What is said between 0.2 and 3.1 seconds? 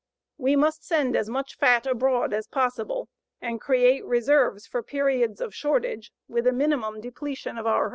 WE MUST SEND AS MUCH FAT ABROAD AS POSSIBLE,